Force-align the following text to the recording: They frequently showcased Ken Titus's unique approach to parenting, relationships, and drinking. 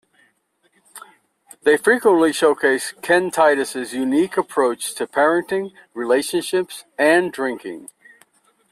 They 1.61 1.77
frequently 1.77 2.31
showcased 2.31 3.03
Ken 3.03 3.29
Titus's 3.29 3.93
unique 3.93 4.35
approach 4.35 4.95
to 4.95 5.05
parenting, 5.05 5.73
relationships, 5.93 6.85
and 6.97 7.31
drinking. 7.31 7.91